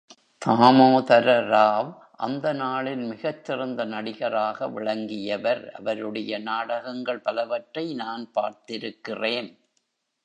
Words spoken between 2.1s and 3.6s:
அந்தநாளில் மிகச்